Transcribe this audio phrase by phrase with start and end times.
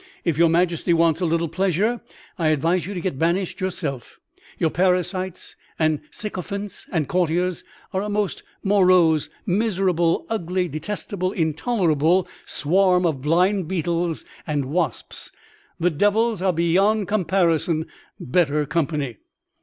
[0.25, 2.01] If your Majesty wants a little pleasure,
[2.35, 4.19] I advise you to get banished yourself.
[4.57, 13.05] Your parasites and sycophants and courtiers are a most morose, miserable, ugly, detestable, intolerable swarm
[13.05, 15.31] of blind beetles and wasps;
[15.79, 17.85] the devils are beyond comparison
[18.19, 19.17] better company."